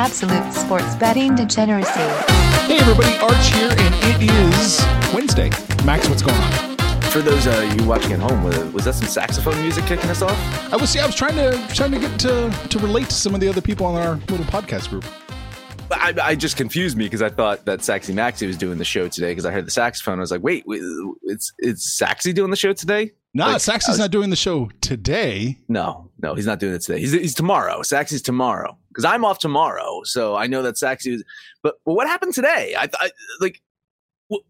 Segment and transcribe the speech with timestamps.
[0.00, 1.90] Absolute sports betting degeneracy.
[2.64, 4.82] Hey everybody, Arch here, and it is
[5.12, 5.50] Wednesday.
[5.84, 6.78] Max, what's going on?
[7.10, 10.22] For those uh, you watching at home, was, was that some saxophone music kicking us
[10.22, 10.72] off?
[10.72, 13.34] I was see, I was trying to trying to get to to relate to some
[13.34, 15.04] of the other people on our little podcast group.
[15.92, 19.06] I, I just confused me because I thought that Saxy Maxy was doing the show
[19.06, 20.18] today because I heard the saxophone.
[20.18, 20.80] I was like, wait, wait
[21.24, 23.12] it's it's Saxy doing the show today?
[23.32, 25.58] Nah, Like, Saxy's was- not doing the show today.
[25.68, 26.98] No, no, he's not doing it today.
[26.98, 27.82] He's, he's tomorrow.
[27.82, 29.89] Saxy's tomorrow because I'm off tomorrow.
[30.04, 31.24] So I know that Saxy was.
[31.62, 32.74] But, but what happened today?
[32.78, 33.60] I, I like.
[34.28, 34.40] Well,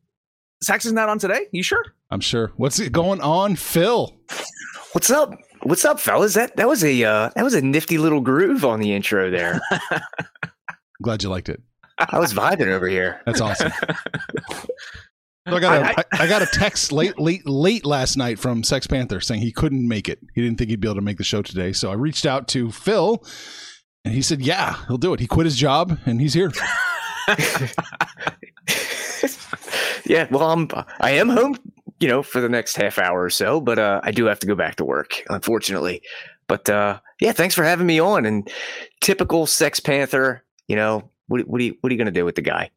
[0.65, 1.47] Saxy's not on today.
[1.53, 1.84] You sure?
[2.11, 2.53] I'm sure.
[2.56, 4.17] What's it going on, Phil?
[4.93, 5.34] What's up?
[5.62, 6.34] What's up, fellas?
[6.34, 9.61] That that was a uh, that was a nifty little groove on the intro there.
[11.03, 11.62] Glad you liked it.
[11.98, 13.21] I was vibing over here.
[13.27, 13.73] That's awesome.
[15.48, 18.62] So I got a, I, I got a text late late late last night from
[18.62, 20.19] Sex Panther saying he couldn't make it.
[20.34, 21.73] He didn't think he'd be able to make the show today.
[21.73, 23.25] So I reached out to Phil,
[24.05, 26.51] and he said, "Yeah, he'll do it." He quit his job and he's here.
[30.06, 30.69] yeah, well, I'm
[31.01, 31.56] I am home,
[32.01, 34.47] you know, for the next half hour or so, but uh, I do have to
[34.47, 36.03] go back to work, unfortunately.
[36.48, 38.27] But uh, yeah, thanks for having me on.
[38.27, 38.51] And
[39.01, 42.34] typical Sex Panther, you know, what what are you what are you gonna do with
[42.34, 42.71] the guy?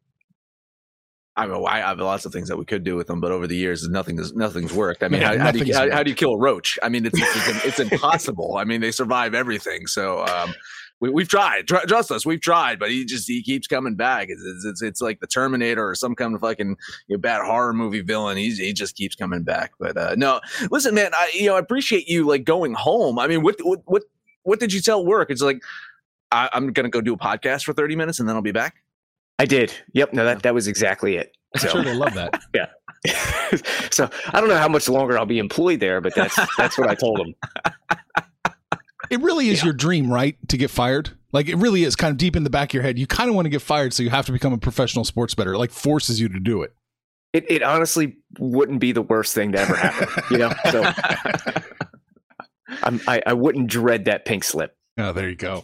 [1.35, 3.47] I mean, I have lots of things that we could do with them, but over
[3.47, 5.01] the years, nothing is nothing's worked.
[5.01, 6.77] I mean, Yeah, how, how do you nothing's how, how do you kill a roach?
[6.83, 8.57] I mean, it's it's, it's impossible.
[8.57, 9.87] I mean, they survive everything.
[9.87, 10.53] So um,
[11.03, 11.67] we, we've tried.
[11.67, 14.29] Tr- trust us, we've tried, but he just he keeps coming back.
[14.29, 16.77] It's it's, it's, it's like the Terminator or some kind of fucking
[17.07, 18.37] you know, bad horror movie villain.
[18.37, 19.73] He's he just keeps coming back.
[19.81, 20.39] But uh, no,
[20.71, 23.19] listen, man, I you know I appreciate you like going home.
[23.19, 24.03] I mean, what what what
[24.43, 25.29] what did you tell work?
[25.29, 25.61] It's like
[26.31, 28.77] I, I'm gonna go do a podcast for 30 minutes and then I'll be back.
[29.39, 29.73] I did.
[29.91, 30.13] Yep.
[30.13, 31.35] No, that that was exactly it.
[31.53, 32.41] I'm sure they love that.
[32.55, 32.67] Yeah.
[33.91, 36.89] so I don't know how much longer I'll be employed there, but that's that's what
[36.89, 37.35] I told him.
[39.13, 39.65] It really is Yeah.
[39.65, 40.35] your dream, right?
[40.49, 41.11] To get fired.
[41.31, 42.97] Like it really is kind of deep in the back of your head.
[42.99, 45.33] You kind of want to get fired, so you have to become a professional sports
[45.35, 45.53] bettor.
[45.53, 46.73] It like forces you to do it.
[47.33, 50.51] It, it honestly wouldn't be the worst thing to ever happen, you know.
[50.71, 50.83] So
[52.83, 54.75] I'm, I I wouldn't dread that pink slip.
[54.97, 55.63] Oh, there you go.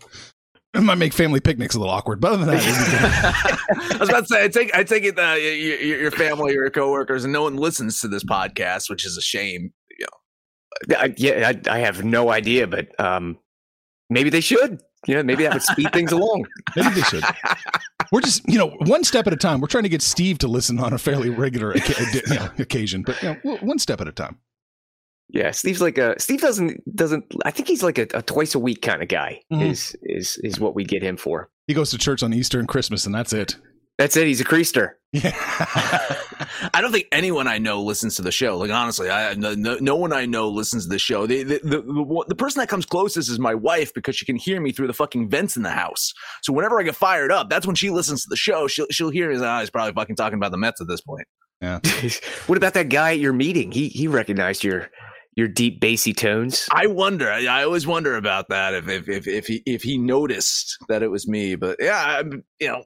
[0.73, 3.93] It might make family picnics a little awkward, but other than that, it'd be good.
[3.95, 6.51] I was about to say, I take, I take it that your, your your family
[6.51, 9.73] or your coworkers, and no one listens to this podcast, which is a shame.
[10.97, 13.37] I, yeah, I, I have no idea, but um,
[14.09, 14.81] maybe they should.
[15.07, 16.45] Know, maybe that would speed things along.
[16.75, 17.23] maybe they should.
[18.11, 19.61] We're just, you know, one step at a time.
[19.61, 23.03] We're trying to get Steve to listen on a fairly regular oca- you know, occasion,
[23.03, 24.39] but you know, one step at a time.
[25.31, 27.23] Yeah, Steve's like a Steve doesn't doesn't.
[27.45, 29.41] I think he's like a, a twice a week kind of guy.
[29.53, 29.69] Mhm.
[29.69, 31.49] Is is is what we get him for.
[31.67, 33.55] He goes to church on Easter and Christmas, and that's it.
[33.99, 34.27] That's it.
[34.27, 34.91] He's a creaster.
[35.11, 35.33] Yeah.
[36.73, 38.57] I don't think anyone I know listens to the show.
[38.57, 41.27] Like honestly, I no, no, no one I know listens to the show.
[41.27, 44.37] The, the, the, the, the person that comes closest is my wife because she can
[44.37, 46.13] hear me through the fucking vents in the house.
[46.43, 48.67] So whenever I get fired up, that's when she listens to the show.
[48.67, 49.43] She'll she'll hear me.
[49.43, 51.27] Ah, he's probably fucking talking about the Mets at this point.
[51.61, 51.79] Yeah.
[52.47, 53.73] what about that guy at your meeting?
[53.73, 54.89] He he recognized your
[55.35, 56.69] your deep bassy tones.
[56.71, 57.29] I wonder.
[57.29, 58.73] I, I always wonder about that.
[58.73, 62.45] If if if if he if he noticed that it was me, but yeah, I'm,
[62.61, 62.83] you know,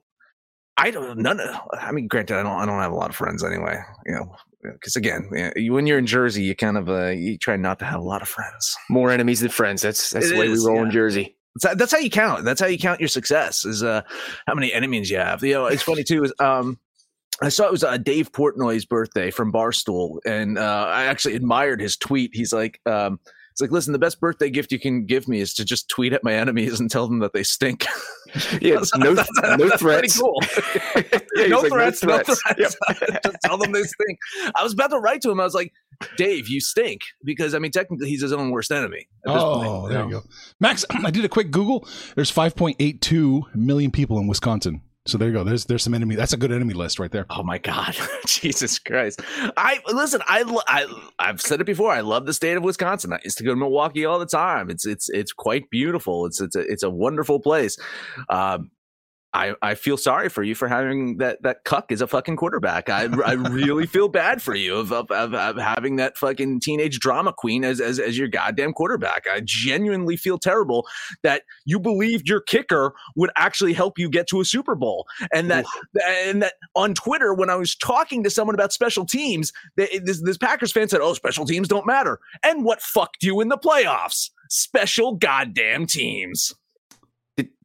[0.78, 1.20] I don't.
[1.20, 1.40] None.
[1.40, 2.60] Of, I mean, granted, I don't.
[2.60, 3.78] I don't have a lot of friends anyway.
[4.06, 7.56] You know, because again, you when you're in Jersey, you kind of uh, you try
[7.56, 8.76] not to have a lot of friends.
[8.90, 9.82] More enemies than friends.
[9.82, 10.92] That's that's It the way is, we roll in.
[10.92, 11.36] Jersey.
[11.62, 12.44] That's, that's how you count.
[12.44, 13.66] That's how you count your success.
[13.66, 14.02] Is uh
[14.48, 15.44] how many enemies you have.
[15.44, 16.24] You know, it's funny too.
[16.24, 16.80] Is um.
[17.42, 21.82] I saw it was uh, Dave Portnoy's birthday from Barstool, and uh, I actually admired
[21.82, 22.30] his tweet.
[22.32, 23.20] He's like, um,
[23.54, 26.12] "It's like, listen, the best birthday gift you can give me is to just tweet
[26.14, 27.86] at my enemies and tell them that they stink."
[28.62, 30.20] Yeah, no no threats.
[30.20, 30.42] cool.
[31.36, 32.42] Yeah, no, like, threats, no threats,
[33.24, 34.18] just tell them they stink.
[34.56, 35.40] I was about to write to him.
[35.40, 35.72] I was like,
[36.18, 39.08] "Dave, you stink," because I mean, technically, he's his own worst enemy.
[39.28, 40.06] at this Oh, point, there know?
[40.08, 40.24] you go.
[40.60, 41.88] Max, I did a quick Google.
[42.16, 44.82] There's 5.82 million people in Wisconsin.
[45.06, 45.44] So there you go.
[45.44, 46.16] There's there's some enemy.
[46.16, 47.26] That's a good enemy list right there.
[47.30, 47.94] Oh my God,
[48.26, 49.22] Jesus Christ!
[49.58, 50.22] I listen.
[50.28, 50.86] I, I
[51.20, 51.92] I've said it before.
[51.92, 53.12] I love the state of Wisconsin.
[53.12, 54.70] I used to go to Milwaukee all the time.
[54.70, 56.26] It's it's it's quite beautiful.
[56.26, 57.78] It's it's a it's a wonderful place.
[58.30, 58.72] Um,
[59.34, 62.88] I, I feel sorry for you for having that that cuck as a fucking quarterback.
[62.88, 67.00] I, I really feel bad for you of, of, of, of having that fucking teenage
[67.00, 69.26] drama queen as, as as your goddamn quarterback.
[69.32, 70.88] I genuinely feel terrible
[71.24, 75.50] that you believed your kicker would actually help you get to a Super Bowl, and
[75.50, 75.66] that
[76.28, 80.22] and that on Twitter when I was talking to someone about special teams, they, this
[80.22, 83.58] this Packers fan said, "Oh, special teams don't matter," and what fucked you in the
[83.58, 84.30] playoffs?
[84.50, 86.54] Special goddamn teams.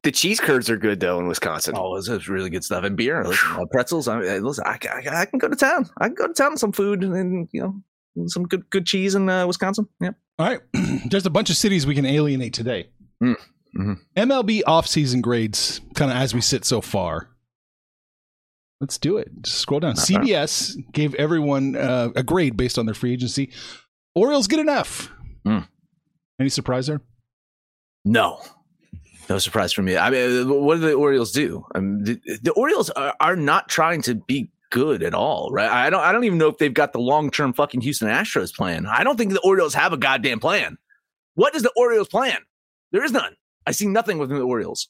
[0.03, 1.75] The, the cheese curds are good though in Wisconsin.
[1.77, 2.85] Oh, this is really good stuff.
[2.85, 4.09] And beer, listen, uh, pretzels.
[4.09, 5.89] I, I- listen, I, I, I can go to town.
[5.99, 8.87] I can go to town with some food and, and you know some good good
[8.87, 9.89] cheese in uh, Wisconsin.
[10.01, 10.11] Yeah.
[10.39, 10.61] All right.
[11.11, 12.89] There's a bunch of cities we can alienate today.
[13.23, 13.37] Mm,
[13.77, 13.97] mhm.
[14.17, 17.31] MLB offseason grades, kind of as we sit so far.
[18.81, 19.29] Let's do it.
[19.43, 19.95] Just scroll down.
[19.97, 20.21] Not bad.
[20.23, 23.51] CBS gave everyone uh, a grade based on their free agency.
[24.15, 25.11] Orioles get an F.
[25.45, 25.67] Mm.
[26.39, 27.01] Any surprise there?
[28.05, 28.41] No,
[29.29, 29.97] no surprise for me.
[29.97, 31.65] I mean, what do the Orioles do?
[31.75, 35.71] I mean, the, the Orioles are, are not trying to be good at all, right?
[35.71, 36.01] I don't.
[36.01, 38.87] I don't even know if they've got the long term fucking Houston Astros plan.
[38.87, 40.79] I don't think the Orioles have a goddamn plan.
[41.35, 42.39] What is the Orioles plan?
[42.93, 43.35] There is none.
[43.67, 44.89] I see nothing within the Orioles.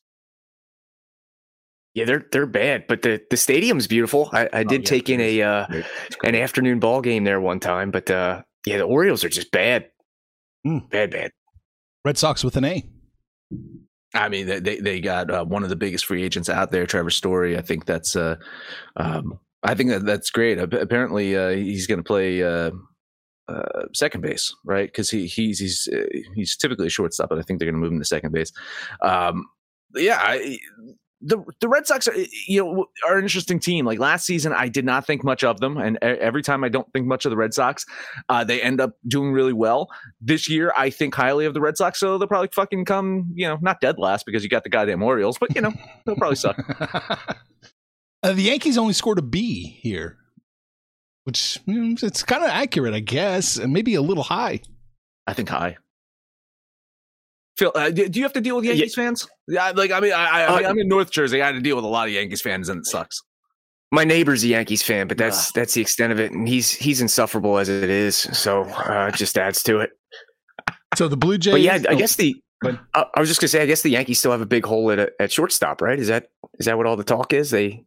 [1.94, 4.30] Yeah, they're they're bad, but the the stadium's beautiful.
[4.32, 5.66] I, I did Oh, yeah, take in a uh,
[6.22, 9.88] an afternoon ball game there one time, but uh, yeah, the Orioles are just bad,
[10.64, 10.78] Hmm.
[10.90, 11.32] bad, bad.
[12.04, 12.88] Red Sox with an A.
[14.14, 17.10] I mean, they they, got uh, one of the biggest free agents out there, Trevor
[17.10, 17.58] Story.
[17.58, 18.36] I think that's uh,
[18.96, 20.58] um, I think that that's great.
[20.58, 22.70] Apparently, uh, he's going to play uh,
[23.48, 24.88] uh, second base, right?
[24.88, 27.80] Because he he's he's uh, he's typically a shortstop, but I think they're going to
[27.80, 28.52] move him to second base.
[29.02, 29.46] Um,
[29.94, 30.58] yeah, I,
[31.20, 32.14] the the Red Sox are
[32.46, 33.84] you know are an interesting team.
[33.84, 36.90] Like last season, I did not think much of them, and every time I don't
[36.92, 37.84] think much of the Red Sox,
[38.28, 39.88] uh, they end up doing really well.
[40.20, 43.48] This year, I think highly of the Red Sox, so they'll probably fucking come, you
[43.48, 45.72] know, not dead last because you got the goddamn Orioles, but you know
[46.06, 46.58] they'll probably suck.
[48.20, 50.16] Uh, the Yankees only scored a B here,
[51.22, 54.60] which mm, it's kind of accurate, I guess, and maybe a little high.
[55.28, 55.76] I think high.
[57.58, 59.26] Phil, uh, do do you have to deal with Yankees fans?
[59.48, 61.42] Yeah, like I mean, I, I, I mean, Uh, I'm in North Jersey.
[61.42, 63.20] I had to deal with a lot of Yankees fans, and it sucks.
[63.90, 67.00] My neighbor's a Yankees fan, but that's that's the extent of it, and he's he's
[67.00, 68.16] insufferable as it is.
[68.16, 69.90] So uh, it just adds to it.
[70.94, 71.54] So the Blue Jays.
[71.54, 72.80] But yeah, I oh, guess the Go ahead.
[72.94, 74.90] I, I was just gonna say, I guess the Yankees still have a big hole
[74.92, 75.98] at at shortstop, right?
[75.98, 76.28] Is that
[76.60, 77.50] is that what all the talk is?
[77.50, 77.84] They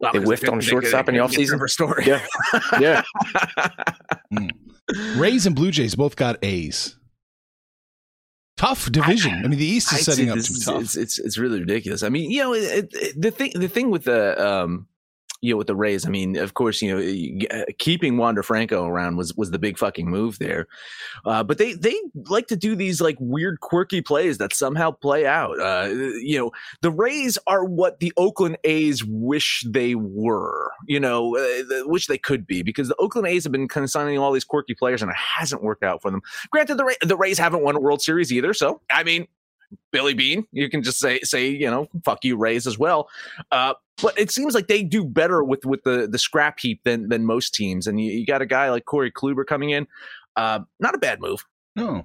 [0.00, 1.48] Well, They 'cause whiffed on couldn't- shortstop in the couldn't get offseason?
[1.48, 2.04] Trevor Story.
[2.06, 2.24] Yeah.
[2.80, 3.02] yeah.
[5.16, 6.96] Rays and Blue Jays both got A's.
[8.56, 9.44] Tough division.
[9.44, 10.82] I, mean, the East is I'd setting up this to be tough.
[10.82, 12.02] It's, it's it's really ridiculous.
[12.02, 14.86] I mean, you know, it, it, the thing the thing with the um,
[15.40, 16.06] you know, with the Rays.
[16.06, 19.78] I mean, of course, you know, uh, keeping Wander Franco around was was the big
[19.78, 20.66] fucking move there.
[21.24, 21.94] Uh, but they they
[22.28, 25.58] like to do these like weird, quirky plays that somehow play out.
[25.60, 26.50] Uh, you know,
[26.80, 30.70] the Rays are what the Oakland A's wish they were.
[30.86, 34.18] You know, uh, wish they could be because the Oakland A's have been of signing
[34.18, 36.22] all these quirky players and it hasn't worked out for them.
[36.50, 39.28] Granted, the Ra- the Rays haven't won a World Series either, so I mean.
[39.90, 40.46] Billy Beane.
[40.52, 43.08] You can just say say you know fuck you Rays as well.
[43.50, 47.08] Uh, but it seems like they do better with with the the scrap heap than
[47.08, 47.86] than most teams.
[47.86, 49.86] And you, you got a guy like Corey Kluber coming in.
[50.36, 51.44] Uh, not a bad move.
[51.74, 52.04] no.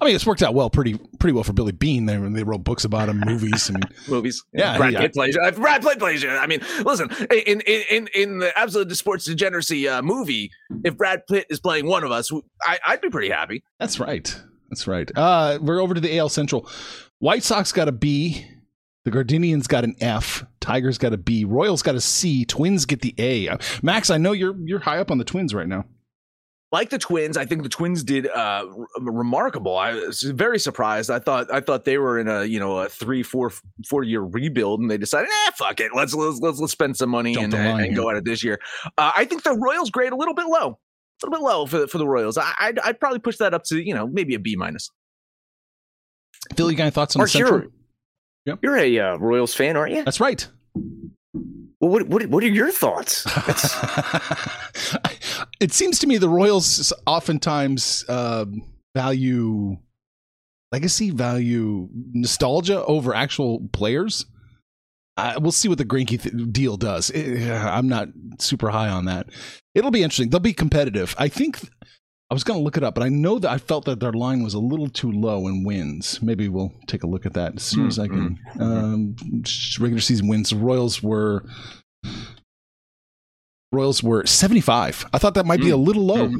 [0.00, 2.06] I mean, it's worked out well, pretty pretty well for Billy Beane.
[2.06, 5.00] They, they wrote books about him, movies, and Movies, Yeah, Brad yeah.
[5.00, 5.36] Pitt plays.
[5.36, 6.24] Uh, Brad Pitt plays.
[6.24, 10.50] I mean, listen, in in in in the absolute sports degeneracy uh, movie,
[10.82, 13.62] if Brad Pitt is playing one of us, I, I'd be pretty happy.
[13.78, 14.34] that's right.
[14.70, 15.08] That's right.
[15.14, 16.68] Uh, we're over to the AL Central.
[17.20, 18.44] White Sox got a B.
[19.04, 20.44] The Gardenians got an F.
[20.62, 21.44] Tigers got a B.
[21.44, 22.46] Royals got a C.
[22.46, 23.58] Twins get the A.
[23.82, 25.84] Max, I know you're you're high up on the Twins right now.
[26.70, 28.64] like the twins i think the twins did uh
[28.98, 32.78] remarkable i was very surprised i thought i thought they were in a you know
[32.78, 33.52] a three four
[33.86, 37.10] four year rebuild and they decided eh fuck it let's let's let's, let's spend some
[37.10, 38.58] money Jump and, and, go at it this year
[38.96, 41.78] uh, i think the royals grade a little bit low a little bit low for
[41.80, 44.34] the, for the royals I, I'd, I'd probably push that up to you know maybe
[44.34, 44.88] a b minus
[46.56, 47.60] Phil, you got any thoughts on the Central?
[47.60, 47.70] you're,
[48.46, 48.58] Yep.
[48.62, 50.04] you're a uh, Royals fan, aren't you?
[50.04, 50.46] That's right.
[50.74, 53.26] Well, what, what what are your thoughts?
[55.60, 58.62] it seems to me the Royals oftentimes um,
[58.94, 59.76] value
[60.70, 64.26] legacy, value nostalgia over actual players.
[65.16, 67.10] Uh, we'll see what the Greinke th- deal does.
[67.14, 68.08] Eh, I'm not
[68.38, 69.26] super high on that.
[69.74, 70.30] It'll be interesting.
[70.30, 71.14] They'll be competitive.
[71.18, 71.60] I think
[72.32, 74.14] I was going to look it up, but I know that I felt that their
[74.14, 76.22] line was a little too low in wins.
[76.22, 78.38] Maybe we'll take a look at that as soon as I can.
[78.58, 79.16] Um,
[79.78, 80.48] regular season wins.
[80.48, 81.44] The Royals were
[83.70, 85.04] Royals were 75.
[85.12, 86.32] I thought that might be a little low.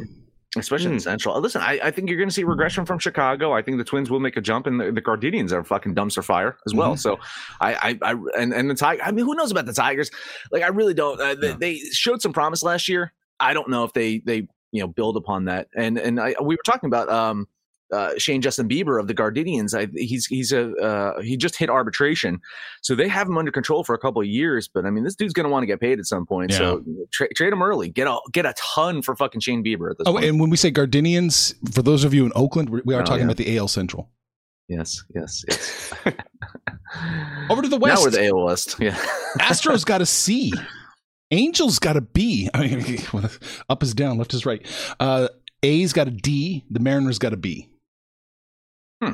[0.56, 1.00] especially in.
[1.00, 1.38] Central.
[1.40, 3.52] Listen, I, I think you're going to see regression from Chicago.
[3.52, 6.24] I think the Twins will make a jump, and the, the Gardenians are fucking dumpster
[6.24, 6.94] fire as well.
[6.94, 6.98] Mhm.
[7.00, 7.18] So,
[7.60, 9.02] I, I, I, and and the Tiger.
[9.02, 10.10] I mean, who knows about the Tigers?
[10.50, 11.20] Like, I really don't.
[11.20, 11.56] Uh, they, Yeah.
[11.58, 13.12] they showed some promise last year.
[13.40, 15.68] I don't know if they they you know build upon that.
[15.76, 17.46] And and I, we were talking about um.
[17.92, 21.68] Uh, Shane Justin Bieber of the Gardenians, I, he's he's a uh, he just hit
[21.68, 22.40] arbitration,
[22.80, 24.66] so they have him under control for a couple of years.
[24.66, 26.54] But I mean, this dude's going to want to get paid at some point.
[26.54, 29.98] So tra- trade him early, get a get a ton for fucking Shane Bieber at
[29.98, 30.24] this Oh, point.
[30.24, 33.18] and when we say Gardenians, for those of you in Oakland, we are Oh, talking
[33.18, 33.24] yeah.
[33.24, 34.08] about the AL Central.
[34.70, 35.92] Yes, yes, yes.
[37.50, 37.98] Over to the west.
[38.00, 38.76] Now we're the AL West.
[38.80, 38.96] Yeah.
[39.38, 40.50] Astros got a C.
[41.32, 42.48] Angels got a B.
[42.54, 42.98] I mean,
[43.68, 44.64] up is down, left is right.
[45.00, 45.28] Uh,
[45.64, 46.64] A's got a D.
[46.70, 47.68] The Mariners got a B.
[49.02, 49.12] Hmm.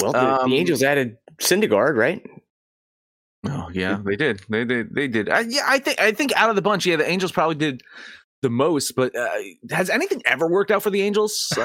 [0.00, 2.24] Well, the, Um, the Angels added Syndergaard, right?
[3.46, 4.40] Oh yeah, they did.
[4.48, 4.94] They did.
[4.94, 5.28] They did.
[5.28, 6.00] I, yeah, I think.
[6.00, 7.82] I think out of the bunch, yeah, the Angels probably did
[8.42, 8.92] the most.
[8.94, 9.28] But uh,
[9.70, 11.48] has anything ever worked out for the Angels?
[11.56, 11.62] I,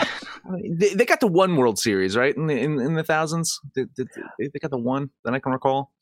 [0.00, 0.06] I-
[0.44, 2.36] I they, they got the one World Series, right?
[2.36, 5.38] In the in, in the thousands, Did- did- they, they got the one that I
[5.38, 5.92] can recall.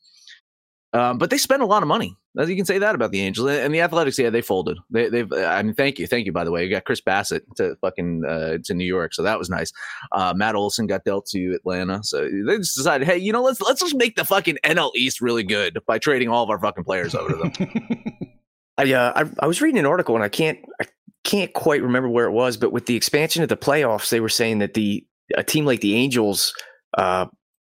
[0.93, 2.17] Um, but they spent a lot of money.
[2.35, 4.17] You can say that about the Angels and the Athletics.
[4.17, 4.77] Yeah, they folded.
[4.89, 5.31] They, they've.
[5.33, 6.31] I mean, thank you, thank you.
[6.31, 9.37] By the way, you got Chris Bassitt to fucking uh, to New York, so that
[9.37, 9.71] was nice.
[10.11, 13.61] Uh, Matt Olson got dealt to Atlanta, so they just decided, hey, you know, let's
[13.61, 16.83] let's just make the fucking NL East really good by trading all of our fucking
[16.85, 18.17] players over to them.
[18.77, 20.85] I, uh, I I was reading an article and I can't I
[21.23, 24.29] can't quite remember where it was, but with the expansion of the playoffs, they were
[24.29, 25.05] saying that the
[25.35, 26.53] a team like the Angels
[26.97, 27.25] uh,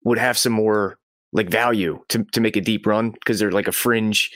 [0.05, 0.99] would have some more
[1.37, 4.33] like value to to make a deep run because they're like a fringe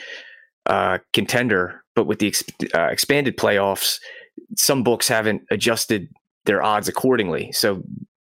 [0.66, 1.82] uh, contender.
[1.96, 2.32] But with the
[2.74, 3.98] uh, expanded playoffs,
[4.56, 6.08] some books haven't adjusted
[6.44, 7.50] their odds accordingly.
[7.52, 7.82] So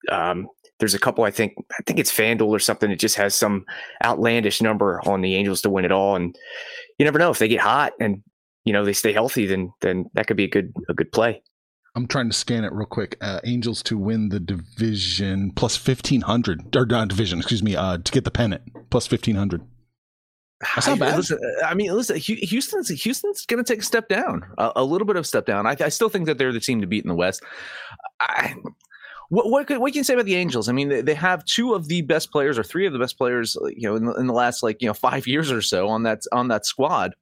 [0.09, 0.47] um,
[0.79, 1.23] there's a couple.
[1.23, 2.91] I think I think it's FanDuel or something.
[2.91, 3.65] It just has some
[4.05, 6.35] outlandish number on the Angels to win it all, and
[6.99, 8.21] you never know if they get hot and
[8.63, 9.47] you know they stay healthy.
[9.47, 11.41] Then then that could be a good a good play.
[11.97, 13.17] I'm trying to scan it real quick.
[13.21, 18.11] Uh, Angels to win the division plus 1500 or not division, excuse me, uh, to
[18.11, 18.61] get the pennant
[18.91, 19.63] plus 1500.
[20.75, 21.17] That's not I- bad.
[21.17, 25.07] Listen, I mean, listen, Houston's Houston's going to take a step down, a, a little
[25.07, 25.65] bit of step down.
[25.65, 27.41] I, I still think that they're the team to beat in the West.
[28.19, 28.53] I,
[29.29, 30.69] what what, could, what can you say about the Angels?
[30.69, 33.17] I mean, they, they have two of the best players, or three of the best
[33.17, 35.87] players, you know, in the, in the last like you know five years or so
[35.87, 37.15] on that on that squad.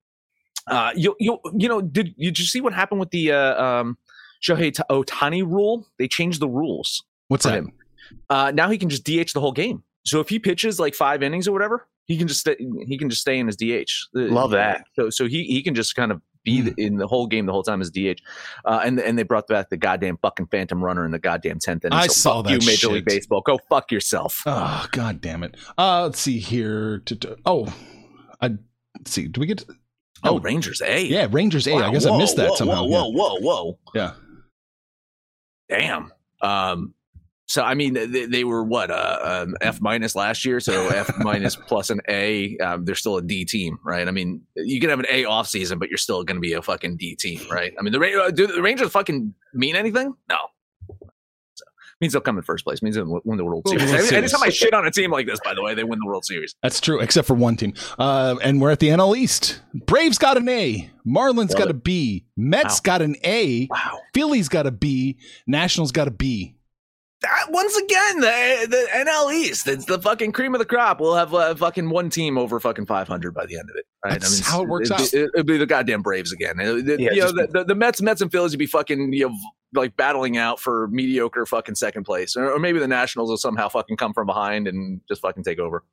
[0.68, 3.98] Uh, you you you know, did did you see what happened with the uh, um,
[4.46, 5.88] Shohei Ta- Otani rule?
[6.00, 7.54] They changed the rules What's that?
[7.56, 7.72] him.
[8.30, 9.84] Uh, now he can just DH the whole game.
[10.06, 13.10] So if he pitches like five innings or whatever, he can just stay, he can
[13.10, 13.90] just stay in his DH.
[14.14, 14.86] Love that.
[14.96, 17.52] So so he he can just kind of be the, in the whole game the
[17.52, 18.22] whole time as DH.
[18.66, 21.84] Uh, and and they brought back the goddamn fucking phantom runner in the goddamn tenth
[21.86, 21.98] inning.
[21.98, 23.06] I So saw that you, Major League.
[23.06, 23.42] Baseball.
[23.42, 24.44] Go fuck yourself.
[24.46, 25.56] Oh, god damn it.
[25.80, 27.02] Uh, let's see here.
[27.48, 27.74] Oh,
[28.40, 28.52] I,
[29.08, 29.28] see.
[29.28, 29.58] Do we get?
[29.60, 29.66] To,
[30.24, 31.04] Oh, oh, Rangers, A.
[31.06, 31.72] yeah, Rangers A.
[31.74, 32.86] I Wow, guess I missed that whoa, somehow.
[32.86, 33.80] Whoa, whoa, whoa, whoa.
[33.94, 34.14] Yeah.
[35.70, 36.12] Damn.
[36.42, 36.94] Um,
[37.48, 41.12] so I mean, they, they were what uh, um, F minus last year, so F
[41.20, 42.58] minus plus an A.
[42.58, 44.08] Um, they're still a D team, right?
[44.08, 46.54] I mean, you can have an A off season, but you're still going to be
[46.54, 47.74] a fucking D team, right?
[47.78, 50.16] I mean, the uh, do the Rangers fucking mean anything?
[50.28, 50.38] No.
[52.02, 52.82] Means they'll come in first place.
[52.82, 53.84] Means they'll win the World Series.
[53.90, 55.98] World Every- Anytime I shit on a team like this, by the way, they win
[56.00, 56.54] the World Series.
[56.62, 57.74] That's true, except for one team.
[57.98, 59.62] Uh, and we're at the NL East.
[59.74, 60.90] Braves got an A.
[61.08, 61.72] Marlins Love got it.
[61.72, 62.26] a B.
[62.36, 62.82] Mets Wow.
[62.84, 63.68] got an A.
[63.72, 64.00] Wow.
[64.14, 65.18] Phillies got a B.
[65.48, 66.55] Nationals got a B.
[67.22, 69.68] That, once again, the the NL East.
[69.68, 71.00] It's the fucking cream of the crop.
[71.00, 73.86] We'll have uh, fucking one team over fucking 500 by the end of it.
[74.04, 74.20] Right?
[74.20, 75.12] That's how it works it'd out.
[75.12, 76.60] Be, it'll be the goddamn Braves again.
[76.60, 78.66] It- it- Yeah, you know, just- the, the, the Mets, Mets and Phillies would be
[78.68, 79.36] fucking you know
[79.74, 83.70] like battling out for mediocre fucking second place, or, or maybe the Nationals will somehow
[83.70, 85.84] fucking come from behind and just fucking take over.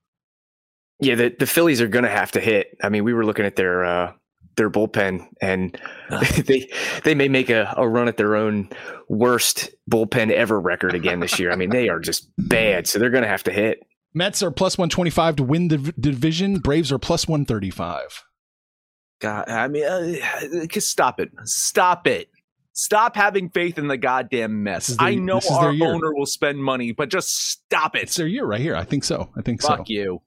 [1.01, 2.77] Yeah, the, the Phillies are going to have to hit.
[2.83, 4.13] I mean, we were looking at their uh,
[4.57, 5.79] their bullpen, and
[6.47, 6.71] they
[7.05, 8.69] they may make a, a run at their own
[9.09, 11.51] worst bullpen ever record again this year.
[11.53, 13.81] I mean, they are just bad, so they're going to have to hit.
[14.15, 16.59] Mets are plus 125 to win the v- division.
[16.59, 18.25] Braves are plus 135.
[19.21, 22.29] God, I mean, uh, just stop it, stop it.
[22.75, 24.87] Stop having faith in the goddamn mess.
[24.87, 28.17] This is their- I know this our owner will spend money, but just stop It's
[28.17, 28.23] it.
[28.23, 28.75] their year right here.
[28.75, 29.31] I think so.
[29.37, 29.77] I think Fuck so.
[29.77, 30.23] Fuck you.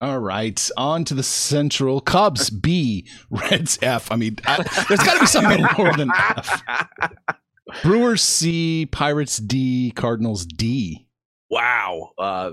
[0.00, 0.70] All right.
[0.76, 2.00] On to the Central.
[2.00, 3.08] Cubs B.
[3.30, 4.12] Reds F.
[4.12, 4.56] I mean, I,
[4.88, 6.62] there's got to be something more than F.
[7.82, 8.86] Brewers C.
[8.86, 9.92] Pirates D.
[9.96, 11.08] Cardinals D.
[11.50, 12.10] wow.
[12.18, 12.50] Uh,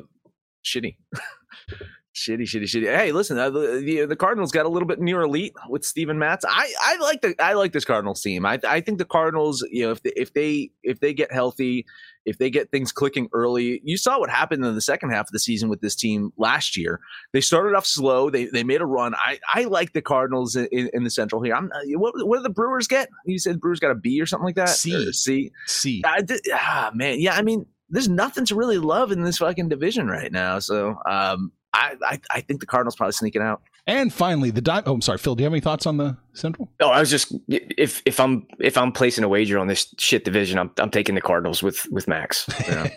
[0.66, 0.96] shitty.
[2.16, 2.96] Shitty, shitty, shitty.
[2.96, 6.46] Hey, listen, uh, the, the Cardinals got a little bit near elite with Steven Matz.
[6.48, 8.46] I I like the I like this Cardinals team.
[8.46, 11.88] I I think the Cardinals, you know, if they, if they if they get healthy,
[12.26, 15.32] if they get things clicking early, you saw what happened in the second half of
[15.32, 17.00] the season with this team last year.
[17.32, 18.30] They started off slow.
[18.30, 19.16] They they made a run.
[19.16, 21.56] I I like the Cardinals in, in, in the Central here.
[21.56, 23.10] I'm uh, what what did the Brewers get?
[23.26, 24.70] You said Brewers got a B or something like that.
[24.70, 25.12] C.
[25.14, 25.52] C.
[25.66, 26.04] C.
[26.06, 27.34] I did, ah man, yeah.
[27.34, 30.60] I mean, there's nothing to really love in this fucking division right now.
[30.60, 33.62] So um, I, I I think the Cardinals probably sneaking out.
[33.86, 35.36] And finally, the di- Oh, I'm sorry, Phil.
[35.36, 36.70] Do you have any thoughts on the Central?
[36.80, 40.24] Oh, I was just if if I'm if I'm placing a wager on this shit
[40.24, 42.48] division, I'm I'm taking the Cardinals with with Max.
[42.68, 42.88] Yeah.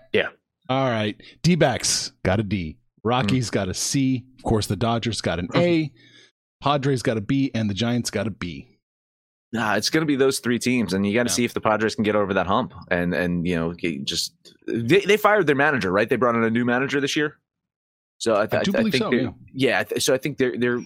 [0.12, 0.28] Yeah.
[0.70, 1.20] All right.
[1.42, 2.78] D backs got a D.
[3.04, 3.54] Rockies mm-hmm.
[3.54, 4.24] got a C.
[4.38, 5.84] Of course, the Dodgers got an A.
[5.84, 5.96] Mm-hmm.
[6.62, 8.78] Padres got a B, and the Giants got a B.
[9.52, 11.36] Nah, it's going to be those three teams, and you got to Yeah.
[11.36, 12.74] see if the Padres can get over that hump.
[12.90, 13.72] And and you know,
[14.04, 14.34] just
[14.66, 16.08] they, they fired their manager, right?
[16.08, 17.38] They brought in a new manager this year.
[18.18, 19.30] So I, th- I do th- believe think so, they're- yeah.
[19.78, 19.82] yeah.
[19.84, 20.80] Th- so I think they're they're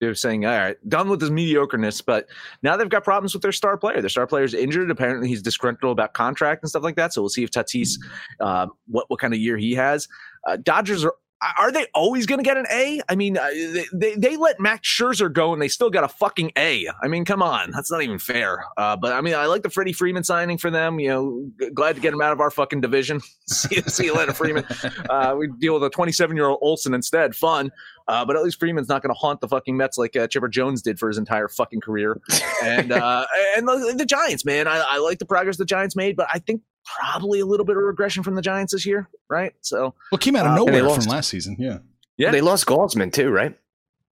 [0.00, 2.04] they're saying, all right, done with this mediocreness.
[2.04, 2.26] But
[2.62, 4.00] now they've got problems with their star player.
[4.02, 4.90] Their star player is injured.
[4.90, 7.14] Apparently, he's disgruntled about contract and stuff like that.
[7.14, 7.92] So we'll see if Tatis,
[8.40, 10.06] uh, what what kind of year he has.
[10.46, 11.14] Uh, Dodgers are.
[11.58, 13.00] Are they always going to get an A?
[13.10, 16.08] I mean, uh, they, they they let Max Scherzer go and they still got a
[16.08, 16.86] fucking A.
[17.02, 18.64] I mean, come on, that's not even fair.
[18.78, 20.98] Uh, but I mean, I like the Freddie Freeman signing for them.
[20.98, 23.20] You know, g- glad to get him out of our fucking division.
[23.46, 24.64] see, see you later, Freeman.
[25.10, 27.34] Uh, we deal with a 27 year old Olson instead.
[27.34, 27.70] Fun.
[28.08, 30.48] Uh, but at least Freeman's not going to haunt the fucking Mets like uh, Chipper
[30.48, 32.20] Jones did for his entire fucking career.
[32.62, 33.26] And uh,
[33.56, 36.38] and the, the Giants, man, I, I like the progress the Giants made, but I
[36.38, 36.62] think
[36.98, 39.52] probably a little bit of regression from the Giants this year, right?
[39.60, 41.02] So Well, came out of Uh, nowhere lost.
[41.04, 41.56] from last season.
[41.58, 41.78] Yeah.
[42.16, 42.30] Yeah.
[42.30, 43.58] They lost Gausman too, right?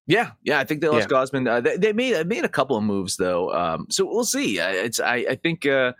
[0.07, 1.17] Yeah, yeah, I think they lost Yeah.
[1.17, 1.47] Gausman.
[1.49, 4.59] Uh, they, they made made a couple of moves though, um, so we'll see.
[4.59, 5.93] I, it's I, I think uh,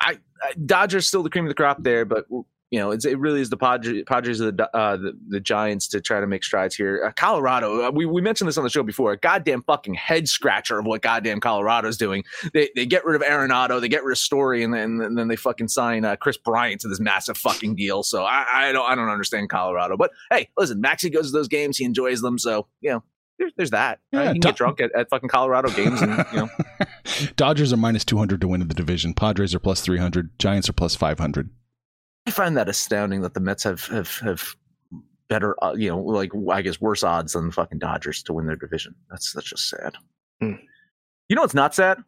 [0.00, 2.26] I, I Dodgers still the cream of the crop there, but
[2.72, 5.86] you know it's, it really is the Padres, Padres of the, uh, the the Giants
[5.88, 7.04] to try to make strides here.
[7.06, 9.12] Uh, Colorado, uh, we we mentioned this on the show before.
[9.12, 12.24] A goddamn fucking head scratcher of what goddamn Colorado's doing.
[12.54, 15.28] They they get rid of Arenado, they get rid of Story, and then and then
[15.28, 18.02] they fucking sign uh, Kris Bryant to this massive fucking deal.
[18.02, 21.48] So I, I don't I don't understand Colorado, but hey, listen, Maxi goes to those
[21.48, 23.04] games, he enjoys them, so you know.
[23.38, 23.98] There's, there's that.
[24.12, 24.26] Yeah, right?
[24.26, 26.48] You can Do- get drunk at, at fucking Colorado games, and you know.
[27.36, 29.14] Dodgers are minus 200 to win in the division.
[29.14, 30.38] Padres are plus 300.
[30.38, 31.50] Giants are plus 500.
[32.26, 34.54] I find that astounding that the Mets have have have
[35.28, 38.46] better, uh, you know, like I guess worse odds than the fucking Dodgers to win
[38.46, 38.94] their division.
[39.10, 39.94] That's that's just sad.
[40.40, 40.54] Hmm.
[41.28, 41.98] You know what's not sad?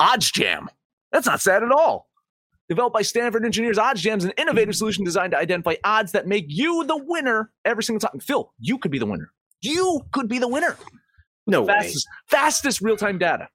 [0.00, 0.66] OddsJam.
[1.12, 2.08] That's not sad at all.
[2.68, 6.46] Developed by Stanford engineers, OddsJam is an innovative solution designed to identify odds that make
[6.48, 8.18] you the winner every single time.
[8.20, 9.30] Phil, you could be the winner.
[9.60, 10.76] You could be the winner.
[11.46, 11.74] No way.
[11.74, 13.48] fastest, fastest real time data.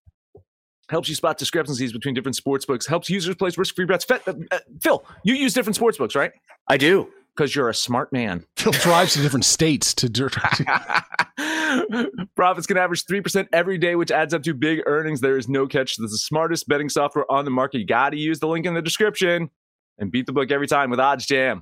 [0.89, 2.87] Helps you spot discrepancies between different sports books.
[2.87, 4.05] Helps users place risk free bets.
[4.05, 6.31] Fe- uh, uh, Phil, you use different sports books, right?
[6.67, 7.09] I do.
[7.35, 8.43] Because you're a smart man.
[8.57, 10.09] Phil drives to different states to.
[12.35, 15.21] Profits can average 3% every day, which adds up to big earnings.
[15.21, 15.97] There is no catch.
[15.97, 17.77] This is the smartest betting software on the market.
[17.79, 19.51] You got to use the link in the description
[19.99, 21.61] and beat the book every time with OddsJam.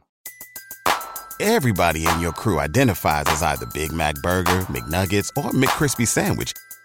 [1.40, 6.54] Everybody in your crew identifies as either Big Mac Burger, McNuggets, or McCrispy Sandwich.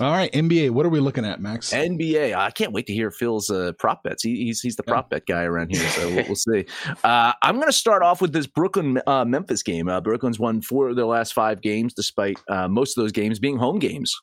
[0.00, 0.70] All right, NBA.
[0.70, 1.70] What are we looking at, Max?
[1.70, 2.34] NBA.
[2.34, 4.22] I can't wait to hear Phil's uh, prop bets.
[4.22, 6.64] He, he's he's the prop bet guy around here, so we'll, we'll see.
[7.04, 9.88] Uh, I'm going to start off with this Brooklyn uh, Memphis game.
[9.88, 13.38] Uh, Brooklyn's won four of their last five games, despite uh, most of those games
[13.38, 14.14] being home games.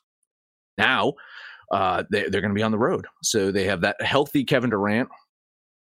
[0.76, 1.12] Now
[1.70, 4.70] uh, they, they're going to be on the road, so they have that healthy Kevin
[4.70, 5.08] Durant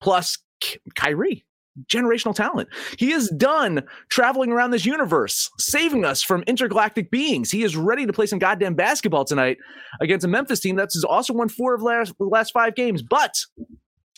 [0.02, 1.45] plus K- Kyrie.
[1.88, 2.70] Generational talent.
[2.98, 7.52] He is done traveling around this universe, saving us from intergalactic beings.
[7.52, 9.58] He is ready to play some goddamn basketball tonight
[10.02, 13.36] against a Memphis team that's also won four of last, last five games, but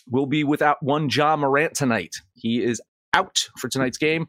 [0.10, 2.16] will be without one Ja Morant tonight.
[2.34, 2.82] He is
[3.14, 4.28] out for tonight's game.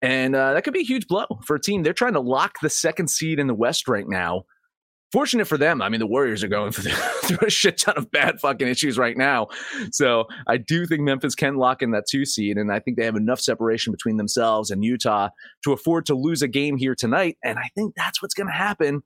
[0.00, 1.82] And uh, that could be a huge blow for a team.
[1.82, 4.46] They're trying to lock the second seed in the West right now.
[5.12, 5.82] Fortunate for them.
[5.82, 9.16] I mean, the Warriors are going through, a shit ton of bad fucking issues right
[9.16, 9.48] now.
[9.90, 12.56] So I do think Memphis can lock in that two seed.
[12.56, 15.28] And I think they have enough separation between themselves and Utah
[15.64, 17.36] to afford to lose a game here tonight.
[17.44, 19.02] And I think that's what's going to happen.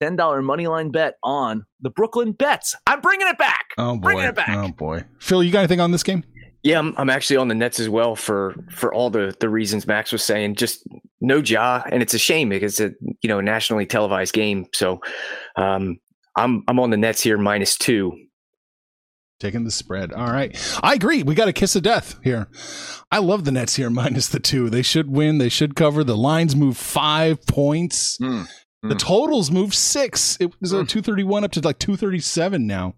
[0.00, 2.76] $10 money line bet on the Brooklyn Nets.
[2.86, 3.70] I'm bringing it back.
[3.78, 4.00] Oh boy.
[4.00, 4.50] Bringing it back.
[4.50, 5.04] Oh boy.
[5.18, 6.22] Phil, you got anything on this game?
[6.62, 9.86] Yeah, I'm, I'm actually on the Nets as well for for all the the reasons
[9.86, 10.56] Max was saying.
[10.56, 10.86] Just
[11.20, 14.66] no Ja, and it's a shame because it's a you know nationally televised game.
[14.74, 15.00] So
[15.56, 15.98] um,
[16.36, 18.12] I'm I'm on the Nets here minus two.
[19.40, 20.12] Taking the spread.
[20.12, 20.56] All right.
[20.82, 21.22] I agree.
[21.22, 22.48] We got a kiss of death here.
[23.12, 24.68] I love the Nets here minus the two.
[24.68, 25.38] They should win.
[25.38, 26.02] They should cover.
[26.02, 28.18] The lines move five points.
[28.18, 28.48] Mm,
[28.82, 28.98] The mm.
[28.98, 30.36] totals move six.
[30.40, 30.88] It was Mm.
[30.88, 32.96] 231 up to like 237 now.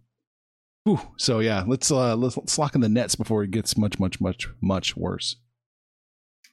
[0.85, 1.01] Whew.
[1.17, 4.21] So yeah, let's uh let's, let's lock in the Nets before it gets much, much,
[4.21, 5.37] much, much worse.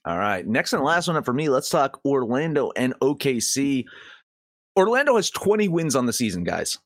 [0.04, 0.46] All right.
[0.46, 1.48] Next and last one up for me.
[1.48, 3.84] Let's talk Orlando and OKC.
[4.76, 6.78] Orlando has 20 wins on the season, guys.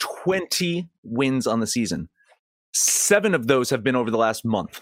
[0.00, 2.08] 20 wins on the season.
[2.74, 4.80] Seven of those have been over the last month.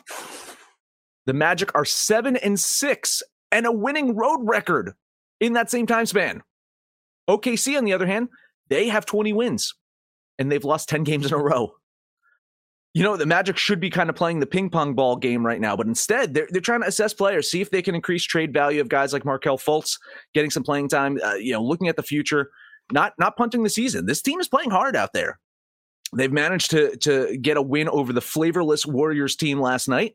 [1.26, 3.22] The Magic are seven and six
[3.52, 4.94] and a winning road record
[5.40, 6.42] in that same time span.
[7.28, 8.28] OKC, on the other hand,
[8.68, 9.74] they have 20 wins
[10.38, 11.72] and they've lost 10 games in a row.
[12.94, 15.60] You know, the Magic should be kind of playing the ping pong ball game right
[15.60, 18.52] now, but instead they're, they're trying to assess players, see if they can increase trade
[18.52, 19.98] value of guys like Markelle Fultz,
[20.32, 22.50] getting some playing time, uh, you know, looking at the future,
[22.92, 24.06] not not punting the season.
[24.06, 25.40] This team is playing hard out there.
[26.14, 30.14] They've managed to to get a win over the flavorless Warriors team last night,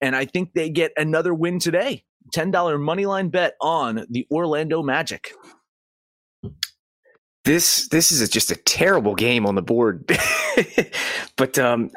[0.00, 2.04] and I think they get another win today.
[2.34, 5.32] $10 money line bet on the Orlando Magic.
[7.44, 10.10] This this is a, just a terrible game on the board,
[11.36, 11.90] but um,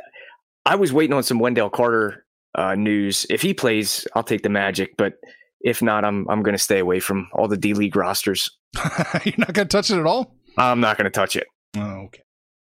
[0.68, 3.26] I was waiting on some Wendell Carter uh, news.
[3.30, 5.14] If he plays, I'll take the Magic, but
[5.62, 8.50] if not, I'm I'm going to stay away from all the D League rosters.
[9.24, 10.36] You're not going to touch it at all?
[10.58, 11.48] I'm not going to touch it.
[11.78, 12.22] Oh, okay.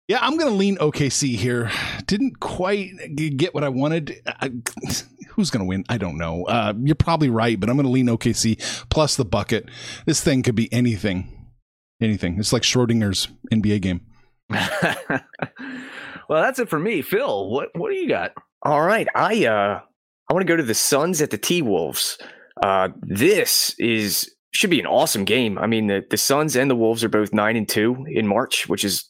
[0.07, 1.69] Yeah, I'm going to lean OKC here.
[2.05, 4.21] Didn't quite get what I wanted.
[4.25, 4.51] I,
[5.29, 5.83] who's going to win?
[5.89, 6.45] I don't know.
[6.45, 9.69] Uh, you're probably right, but I'm going to lean OKC plus the bucket.
[10.05, 11.49] This thing could be anything.
[12.01, 12.39] Anything.
[12.39, 14.01] It's like Schrodinger's NBA game.
[16.31, 17.01] well, that's it for me.
[17.01, 18.31] Phil, what what do you got?
[18.63, 19.81] All right, I uh
[20.29, 22.17] I want to go to the Suns at the T Wolves.
[22.63, 25.57] Uh, this is should be an awesome game.
[25.57, 28.69] I mean, the the Suns and the Wolves are both nine and two in March,
[28.69, 29.09] which is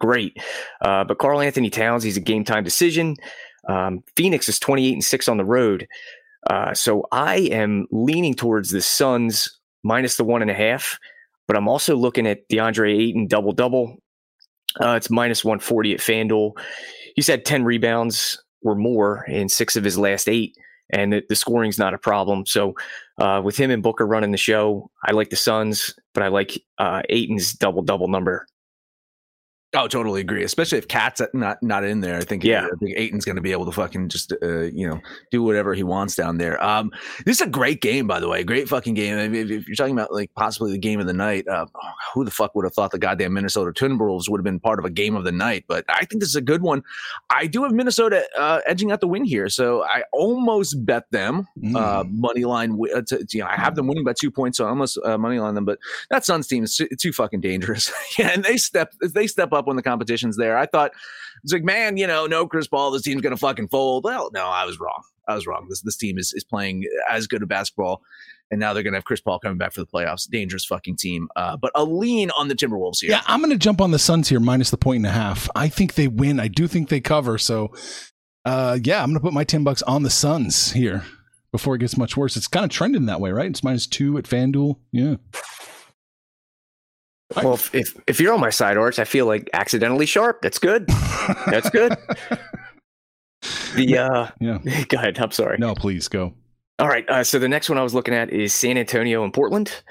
[0.00, 0.36] great.
[0.82, 3.14] Uh, but Karl-Anthony Towns, he's a game time decision.
[3.68, 5.86] Um, Phoenix is twenty eight and six on the road.
[6.50, 9.48] Uh, so I am leaning towards the Suns
[9.84, 10.98] minus the one and a half,
[11.46, 13.98] but I'm also looking at DeAndre Ayton double double.
[14.80, 16.52] Uh, it's minus 140 at FanDuel.
[17.14, 20.56] He's had 10 rebounds or more in six of his last eight,
[20.90, 22.46] and the, the scoring's not a problem.
[22.46, 22.74] So,
[23.18, 26.62] uh, with him and Booker running the show, I like the Suns, but I like
[26.78, 28.46] uh, Ayton's double double number.
[29.74, 30.42] Oh, totally agree.
[30.44, 32.66] Especially if KAT's not not in there, I think Yeah.
[32.66, 35.00] I think Ayton's going to be able to fucking just uh, you know
[35.30, 36.62] do whatever he wants down there.
[36.64, 36.92] Um,
[37.26, 38.42] this is a great game, by the way.
[38.44, 39.18] Great fucking game.
[39.18, 41.66] I mean, if, if you're talking about like possibly the game of the night, uh,
[41.74, 44.78] oh, who the fuck would have thought the goddamn Minnesota Timberwolves would have been part
[44.78, 45.64] of a game of the night?
[45.68, 46.82] But I think this is a good one.
[47.30, 51.40] I do have Minnesota uh, edging out the win here, so I almost bet them
[51.74, 52.12] uh, Mm.
[52.12, 52.78] money line.
[52.94, 55.18] Uh, to, you know, I have them winning by two points, so I almost uh,
[55.18, 55.64] money line them.
[55.64, 57.92] But that Suns team is too, too fucking dangerous.
[58.18, 60.58] yeah, and they step they step up when the competition's there.
[60.58, 60.90] I thought
[61.44, 64.04] it's like, man, you know, no Chris Paul, this team's gonna fucking fold.
[64.04, 65.02] Well, no, I was wrong.
[65.28, 65.66] I was wrong.
[65.68, 68.02] This this team is is playing as good a basketball,
[68.50, 70.28] and now they're gonna have Chris Paul coming back for the playoffs.
[70.28, 71.28] Dangerous fucking team.
[71.36, 73.10] Uh, but a lean on the Timberwolves here.
[73.12, 75.48] Yeah, I'm to jump on the Suns here minus the point and a half.
[75.54, 76.40] I think they win.
[76.40, 77.38] I do think they cover.
[77.38, 77.72] So,
[78.44, 81.04] uh, yeah, I'm to put my 10 bucks on the Suns here
[81.52, 82.36] before it gets much worse.
[82.36, 83.50] It's kind of trending that way, right?
[83.50, 84.76] It's minus two at FanDuel.
[84.92, 85.16] Yeah.
[87.34, 90.42] Well, if, if if you're on my side, Arch, I feel like accidentally sharp.
[90.42, 90.86] That's good.
[91.46, 91.96] That's good.
[93.74, 94.58] The uh, Yeah.
[94.88, 95.18] go ahead.
[95.18, 95.58] I'm sorry.
[95.58, 96.34] No, please go.
[96.78, 97.08] All right.
[97.08, 99.82] Uh, so the next one I was looking at is San Antonio and Portland.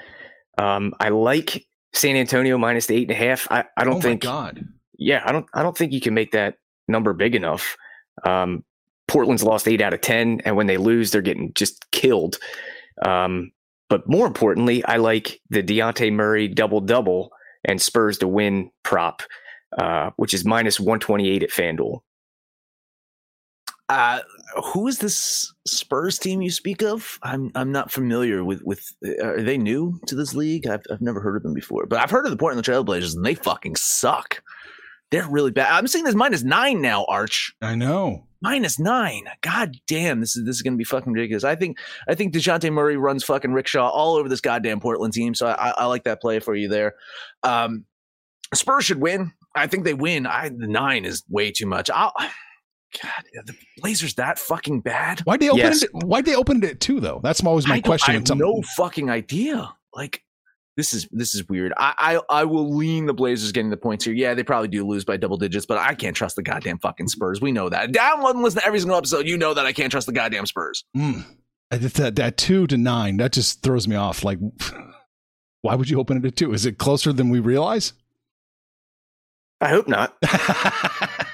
[0.58, 3.46] Um, I like San Antonio minus the eight and a half.
[3.50, 4.24] I, I don't oh think.
[4.24, 4.64] my God.
[4.98, 5.46] Yeah, I don't.
[5.52, 6.54] I don't think you can make that
[6.88, 7.76] number big enough.
[8.24, 8.64] Um,
[9.08, 12.38] Portland's lost eight out of ten, and when they lose, they're getting just killed.
[13.04, 13.52] Um,
[13.88, 17.30] but more importantly, I like the Dejounte Murray double double
[17.64, 19.22] and Spurs to win prop,
[19.76, 22.00] uh, which is minus one twenty eight at FanDuel.
[23.88, 24.20] Uh,
[24.72, 27.20] who is this Spurs team you speak of?
[27.22, 28.84] I'm I'm not familiar with with.
[29.22, 30.66] Are they new to this league?
[30.66, 33.24] I've I've never heard of them before, but I've heard of the Portland Trailblazers, and
[33.24, 34.42] they fucking suck.
[35.12, 35.70] They're really bad.
[35.70, 37.54] I'm seeing this minus nine now, Arch.
[37.62, 38.25] I know.
[38.42, 39.24] Minus nine.
[39.40, 41.44] God damn, this is this is gonna be fucking ridiculous.
[41.44, 45.34] I think I think Dejounte Murray runs fucking rickshaw all over this goddamn Portland team.
[45.34, 46.94] So I, I, I like that play for you there.
[47.42, 47.84] Um,
[48.54, 49.32] Spurs should win.
[49.54, 50.26] I think they win.
[50.26, 51.90] I the nine is way too much.
[51.90, 52.12] I'll.
[53.02, 55.20] God, the Blazers that fucking bad.
[55.20, 55.82] Why'd they open Yes.
[55.82, 55.90] it?
[55.92, 57.20] Why'd they open it at two though?
[57.22, 58.12] That's always my I question.
[58.12, 59.70] I have some- no fucking idea.
[59.92, 60.22] Like
[60.76, 61.72] this is this is weird.
[61.76, 64.14] I, I I will lean the Blazers getting the points here.
[64.14, 67.08] Yeah, they probably do lose by double digits, but I can't trust the goddamn fucking
[67.08, 67.40] Spurs.
[67.40, 67.92] We know that.
[67.92, 69.26] Download and listen to every single episode.
[69.26, 70.84] You know that I can't trust the goddamn Spurs.
[70.96, 71.24] Mm.
[71.70, 74.22] I did that, that two to nine, that just throws me off.
[74.22, 74.38] Like,
[75.62, 76.52] why would you open it at two?
[76.52, 77.92] Is it closer than we realize?
[79.60, 80.16] I hope not.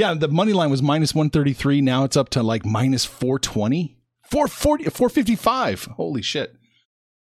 [0.00, 1.82] Yeah, the money line was minus 133.
[1.82, 3.98] Now it's up to like minus 420.
[4.30, 5.84] 440, 455.
[5.96, 6.56] Holy shit.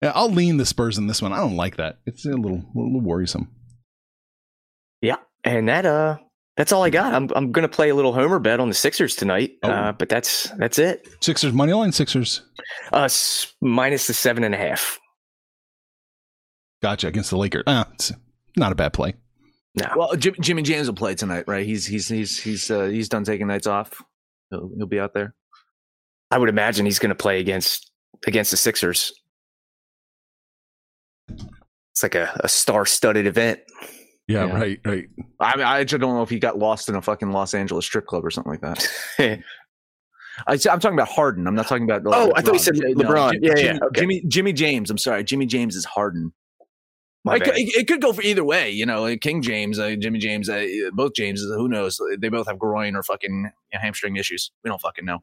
[0.01, 1.33] Yeah, I'll lean the Spurs in this one.
[1.33, 1.97] I don't like that.
[2.05, 3.49] It's a little, a little worrisome.
[5.01, 6.17] Yeah, and that uh,
[6.55, 7.13] that's all I got.
[7.13, 9.53] I'm I'm gonna play a little homer bet on the Sixers tonight.
[9.63, 9.69] Oh.
[9.69, 11.07] Uh, but that's that's it.
[11.21, 12.41] Sixers money line, Sixers.
[12.91, 13.09] Uh,
[13.61, 14.99] minus the seven and a half.
[16.81, 17.63] Gotcha against the Lakers.
[17.67, 18.11] Ah, it's
[18.55, 19.15] not a bad play.
[19.75, 21.65] No, Well, Jim, Jimmy James will play tonight, right?
[21.65, 24.01] He's he's he's he's uh, he's done taking nights off.
[24.49, 25.35] He'll, he'll be out there.
[26.31, 27.91] I would imagine he's gonna play against
[28.25, 29.13] against the Sixers.
[31.97, 33.59] It's like a, a star-studded event.
[34.27, 34.53] Yeah, Yeah.
[34.59, 35.05] right, right.
[35.39, 37.85] I mean, I just don't know if he got lost in a fucking Los Angeles
[37.85, 38.87] strip club or something like that.
[40.47, 41.47] I, am talking about Harden.
[41.47, 42.03] I'm not talking about.
[42.05, 43.31] Oh, I thought you said LeBron.
[43.31, 43.99] Jim- Yeah, yeah, Jimmy, okay.
[44.01, 44.91] Jimmy Jimmy James.
[44.91, 46.31] I'm sorry, Jimmy James is Harden.
[47.27, 49.01] My It, could- it, it could go for either way, you know.
[49.03, 51.53] like King James, uh, Jimmy James, uh, both Jameses.
[51.55, 51.99] Who knows?
[52.19, 54.49] They both have groin or fucking hamstring issues.
[54.63, 55.19] We don't fucking know.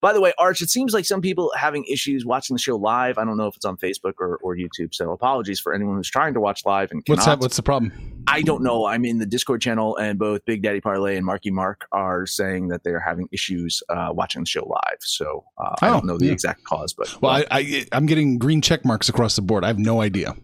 [0.00, 3.18] By the way, Arch, it seems like some people having issues watching the show live.
[3.18, 4.94] I don't know if it's on Facebook or, or YouTube.
[4.94, 7.16] So apologies for anyone who's trying to watch live and cannot.
[7.16, 7.36] What's cannot.
[7.40, 7.42] that?
[7.44, 7.92] What's the problem?
[8.28, 8.86] I don't know.
[8.86, 12.68] I'm in the Discord channel, and both Big Daddy Parlay and Marky Mark are saying
[12.68, 14.98] that they are having issues uh, watching the show live.
[15.00, 16.32] So uh, I Oh, don't know the yeah.
[16.32, 19.64] exact cause, but Well, I, I, I'm getting green check marks across the board.
[19.64, 20.34] I have no idea.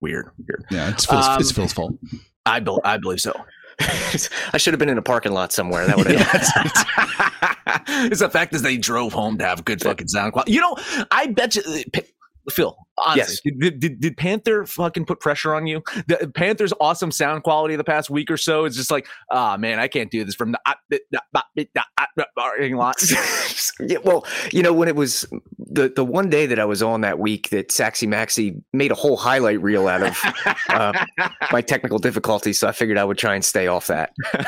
[0.00, 0.64] Weird, weird.
[0.70, 1.94] Yeah, it's Phil's, Um, it's Phil's fault.
[2.46, 3.32] I, bel I believe so.
[3.80, 5.86] I should have been in a parking lot somewhere.
[5.86, 6.18] That would have.
[6.58, 10.52] Yeah, it's, it's the fact that they drove home to have good fucking sound quality.
[10.52, 10.76] You know,
[11.10, 12.02] I bet you, uh, P-
[12.50, 12.76] Phil.
[13.06, 15.82] Honestly, did, did did Panther fucking put pressure on you?
[16.08, 19.78] The Panther's awesome sound quality the past week or so is just like, ah man,
[19.78, 21.82] I can't do this from the bit, da, ba, bit, da,
[22.16, 22.96] da, parking lot.
[23.80, 25.26] yeah, well, you know, when it was
[25.78, 28.94] the the one day that I was on that week that Saxy Maxy made a
[28.94, 30.18] whole highlight reel out of
[30.68, 30.92] uh,
[31.52, 34.12] my technical difficulties, so I figured I would try and stay off that.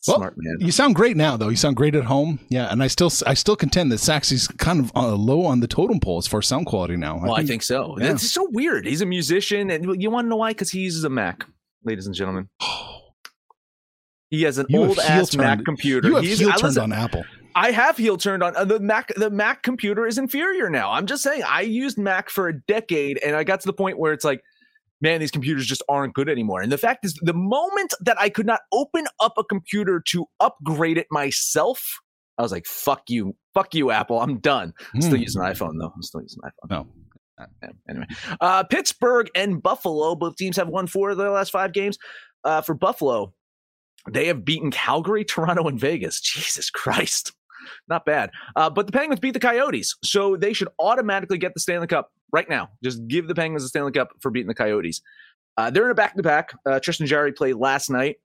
[0.00, 0.56] Smart man.
[0.60, 1.48] You sound great now, though.
[1.48, 2.40] You sound great at home.
[2.48, 5.66] Yeah, and I still, I still contend that Saxy's kind of uh, low on the
[5.68, 7.18] totem pole as far as sound quality now.
[7.20, 7.96] Well, I think so.
[7.98, 8.12] yeah.
[8.12, 8.86] It's so weird.
[8.86, 10.50] He's a musician, and you want to know why?
[10.50, 11.44] Because he uses a Mac,
[11.84, 12.48] ladies and gentlemen.
[14.30, 16.06] He has an You old ass heel Mac computer.
[16.08, 17.24] you have He's- heel turned listen, on Apple.
[17.58, 19.12] I have heel turned on uh, the Mac.
[19.16, 20.92] The Mac computer is inferior now.
[20.92, 21.42] I'm just saying.
[21.46, 24.42] I used Mac for a decade, and I got to the point where it's like,
[25.00, 26.60] man, these computers just aren't good anymore.
[26.60, 30.26] And the fact is, the moment that I could not open up a computer to
[30.40, 31.84] upgrade it myself,
[32.38, 34.20] I was like, fuck you, fuck you, Apple.
[34.20, 34.72] I'm done.
[34.94, 35.22] I'm still Hmm.
[35.22, 35.92] using an iPhone though.
[35.94, 36.70] I'm still using an iPhone.
[36.70, 36.86] No.
[37.40, 38.06] Uh, Anyway,
[38.40, 41.96] uh, Pittsburgh and Buffalo, both teams have won four of their last five games.
[42.44, 43.32] Uh, for Buffalo,
[44.10, 46.20] they have beaten Calgary, Toronto, and Vegas.
[46.20, 47.32] Jesus Christ.
[47.88, 48.30] Not bad.
[48.56, 49.96] Uh, but the Penguins beat the Coyotes.
[50.02, 52.70] So they should automatically get the Stanley Cup right now.
[52.82, 55.02] Just give the Penguins the Stanley Cup for beating the Coyotes.
[55.56, 56.52] Uh, they're in a back to back.
[56.82, 58.16] Tristan Jarry played last night.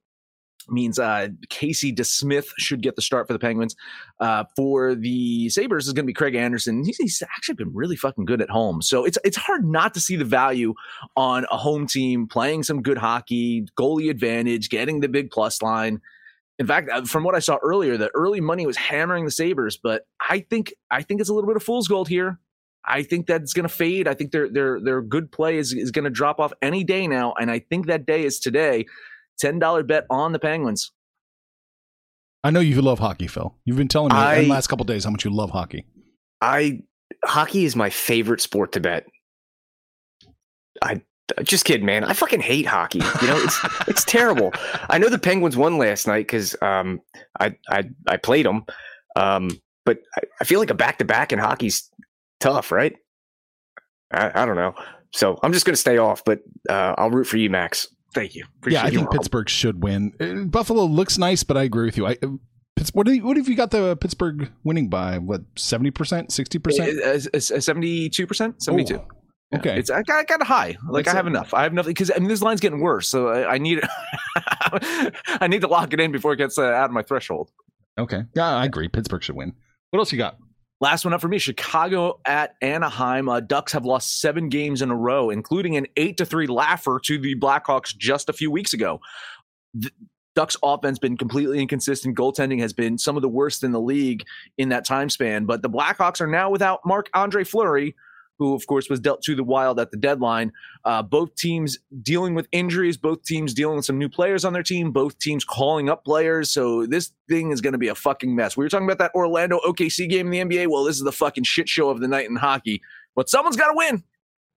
[0.70, 3.76] Means uh, Casey DeSmith should get the start for the Penguins.
[4.18, 6.82] Uh, for the Sabres is going to be Craig Anderson.
[6.84, 8.80] He's, he's actually been really fucking good at home.
[8.80, 10.72] So it's it's hard not to see the value
[11.16, 16.00] on a home team playing some good hockey, goalie advantage, getting the big plus line.
[16.58, 19.76] In fact, uh, from what I saw earlier, the early money was hammering the Sabres,
[19.76, 22.38] but I think I think it's a little bit of fool's gold here.
[22.86, 24.06] I think that's going to fade.
[24.06, 27.06] I think their their their good play is is going to drop off any day
[27.08, 28.86] now, and I think that day is today.
[29.38, 30.92] Ten dollar bet on the Penguins.
[32.44, 33.54] I know you love hockey, Phil.
[33.64, 35.86] You've been telling me I- in the last couple days how much you love hockey.
[36.40, 36.82] I
[37.24, 39.06] hockey is my favorite sport to bet.
[40.82, 41.00] I
[41.42, 42.04] just kidding, man.
[42.04, 43.00] I fucking hate hockey.
[43.20, 43.58] You know, it's
[43.88, 44.52] it's terrible.
[44.88, 47.00] I know the Penguins won last night because um,
[47.38, 48.64] I I I played them,
[49.16, 49.50] um,
[49.84, 51.90] but I, I feel like a back to back in hockey's
[52.40, 52.94] tough, right?
[54.12, 54.74] I, I don't know.
[55.12, 57.88] So I'm just gonna stay off, but uh, I'll root for you, Max.
[58.14, 58.44] Thank you.
[58.66, 59.06] yeah, I think you.
[59.08, 60.12] Pittsburgh should win.
[60.20, 62.06] Uh, Buffalo looks nice, but I agree with you.
[62.06, 62.28] I, uh,
[62.92, 65.18] what, do you, what have you got the Pittsburgh winning by?
[65.18, 67.32] What seventy percent, sixty percent?
[67.32, 69.00] Seventy-two percent, seventy-two.
[69.54, 70.76] Okay, It's I got, I got high.
[70.88, 71.30] Like That's I have it.
[71.30, 71.54] enough.
[71.54, 73.08] I have enough because I mean this line's getting worse.
[73.08, 73.80] So I, I need
[75.40, 77.50] I need to lock it in before it gets uh, out of my threshold.
[77.98, 78.22] okay.
[78.34, 78.88] Yeah, I agree.
[78.88, 79.52] Pittsburgh should win.
[79.90, 80.36] What else you got?
[80.80, 83.28] Last one up for me: Chicago at Anaheim.
[83.28, 87.00] Uh, Ducks have lost seven games in a row, including an eight to three laugher
[87.04, 89.00] to the Blackhawks just a few weeks ago.
[89.72, 89.90] The
[90.34, 92.16] Ducks offense been completely inconsistent.
[92.18, 94.24] Goaltending has been some of the worst in the league
[94.58, 95.44] in that time span.
[95.44, 97.94] But the Blackhawks are now without Marc Andre Fleury,
[98.38, 100.52] who of course was dealt to the Wild at the deadline.
[100.84, 104.62] Uh, both teams dealing with injuries, both teams dealing with some new players on their
[104.62, 106.50] team, both teams calling up players.
[106.50, 108.56] So this thing is going to be a fucking mess.
[108.56, 110.68] We were talking about that Orlando OKC game in the NBA.
[110.68, 112.82] Well, this is the fucking shit show of the night in hockey.
[113.14, 114.02] But someone's got to win.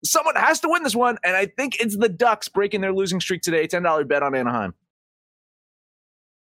[0.03, 3.19] Someone has to win this one, and I think it's the Ducks breaking their losing
[3.19, 3.65] streak today.
[3.67, 4.73] Ten dollar bet on Anaheim.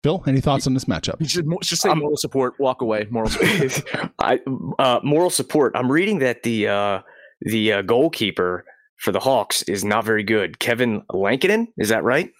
[0.03, 1.17] Phil, any thoughts on this matchup?
[1.21, 2.55] You should just say Um, moral support.
[2.61, 3.07] Walk away.
[3.11, 4.13] Moral support.
[4.21, 4.41] I
[4.79, 5.73] uh, moral support.
[5.75, 7.01] I'm reading that the uh,
[7.41, 8.65] the uh, goalkeeper
[8.97, 10.59] for the Hawks is not very good.
[10.59, 12.31] Kevin Lankinen, is that right?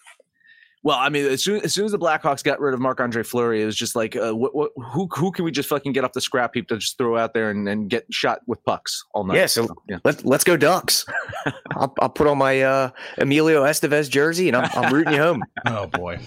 [0.87, 3.25] well, I mean, as soon, as soon as the Blackhawks got rid of Marc Andre
[3.25, 6.05] Fleury, it was just like, uh, what, what, who who can we just fucking get
[6.05, 9.05] off the scrap heap to just throw out there and, and get shot with pucks
[9.13, 9.37] all night?
[9.37, 9.99] Yeah, so yeah.
[10.05, 11.05] Let, let's go Ducks.
[11.73, 15.43] I'll, I'll put on my uh, Emilio Estevez jersey and I'm, I'm rooting you home.
[15.67, 16.21] Oh boy,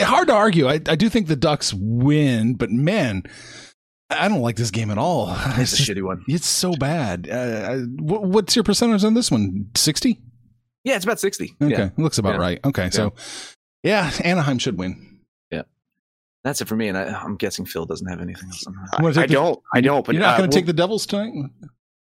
[0.00, 0.66] hard to argue.
[0.66, 3.22] I, I do think the Ducks win, but man,
[4.10, 5.34] I don't like this game at all.
[5.56, 6.24] It's a shitty one.
[6.28, 7.28] It's so bad.
[7.28, 9.70] Uh, what, what's your percentage on this one?
[9.74, 10.20] Sixty.
[10.84, 11.56] Yeah, it's about sixty.
[11.62, 12.40] Okay, Yeah, looks about Yeah.
[12.40, 12.60] right.
[12.64, 13.14] Okay, so
[13.82, 15.20] yeah, Anaheim should win.
[15.50, 15.62] Yeah,
[16.44, 16.88] that's it for me.
[16.88, 18.66] And I, I'm guessing Phil doesn't have anything else.
[18.66, 19.18] On that.
[19.18, 19.62] I, I the- don't.
[19.74, 20.04] I don't.
[20.04, 21.32] But You're not uh, going to take the Devils tonight?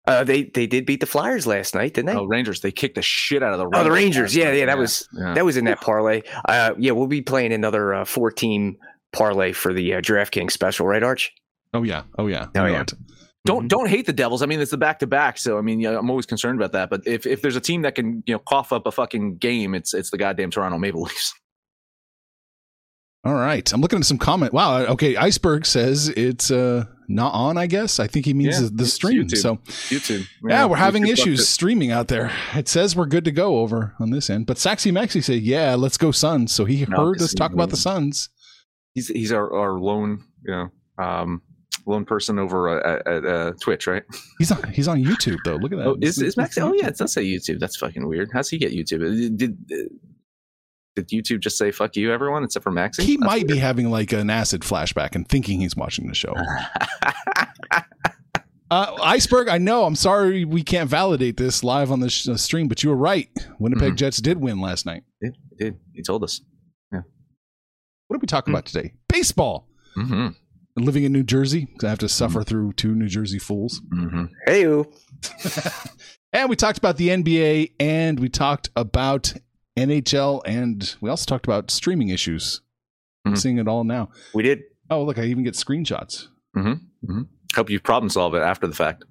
[0.05, 2.19] Uh, they they did beat the Flyers last night, didn't they?
[2.19, 2.59] Oh, Rangers!
[2.61, 3.77] They kicked the shit out of the.
[3.77, 4.35] Oh, the Rangers.
[4.35, 5.33] Yeah, yeah, that was yeah.
[5.35, 6.23] that was in that parlay.
[6.45, 8.77] Uh, yeah, we'll be playing another uh, four team
[9.13, 11.31] parlay for the uh, DraftKings special, right, Arch?
[11.73, 12.83] Oh yeah, oh yeah, Oh, yeah.
[13.45, 14.41] don't don't hate the Devils.
[14.41, 16.71] I mean, it's the back to back, so I mean, yeah, I'm always concerned about
[16.73, 16.89] that.
[16.89, 19.73] But if, if there's a team that can you know cough up a fucking game,
[19.73, 21.33] it's it's the goddamn Toronto Maple Leafs.
[23.25, 24.51] All right, I'm looking at some comment.
[24.51, 27.57] Wow, okay, Iceberg says it's uh not on.
[27.57, 29.23] I guess I think he means Yeah, the, the stream.
[29.27, 29.37] YouTube.
[29.37, 29.55] So
[29.95, 30.27] YouTube.
[30.45, 31.45] yeah, we're having YouTube issues it.
[31.45, 32.31] streaming out there.
[32.53, 35.75] It says we're good to go over on this end, but Saxy Maxy said, "Yeah,
[35.75, 38.29] let's go Suns." So he No, heard this us talk is- about the Suns.
[38.93, 41.41] He's he's our, our lone you know um
[41.85, 44.03] lone person over uh, at, at uh, Twitch, right?
[44.39, 44.63] He's on.
[44.71, 45.55] He's on YouTube though.
[45.55, 45.87] Look at that.
[45.87, 46.57] Oh, is is Max?
[46.57, 47.59] Oh yeah, it does say YouTube.
[47.59, 48.29] That's fucking weird.
[48.33, 49.01] How's he get YouTube?
[49.05, 49.57] Uh, Did
[50.95, 53.03] did YouTube just say fuck you, everyone, except for Maxie?
[53.03, 56.33] He That's might be having like an acid flashback and thinking he's watching the show.
[58.71, 59.83] Uh, Iceberg, I know.
[59.85, 62.95] I'm sorry we can't validate this live on the sh- uh, stream, but you were
[62.95, 63.29] right.
[63.59, 63.97] Winnipeg Mhm.
[63.97, 65.03] Jets did win last night.
[65.21, 66.41] Did, did he told us?
[66.91, 67.01] Yeah.
[68.07, 68.55] What are we talking Hmm.
[68.55, 68.93] about today?
[69.07, 69.67] Baseball.
[69.95, 70.29] Mm-hmm.
[70.75, 73.81] Living in New Jersey, 'cause I have to suffer through two New Jersey fools.
[73.93, 74.25] Mm-hmm.
[74.47, 74.65] Hey,
[76.33, 79.33] And we talked about the NBA, and we talked about
[79.77, 82.61] NHL, and we also talked about streaming issues.
[83.25, 83.37] I'm Mhm.
[83.37, 84.09] seeing it all now.
[84.33, 84.63] we did.
[84.89, 86.27] Oh, look, I even get screenshots.
[87.55, 89.03] Hope you problem solve it after the fact.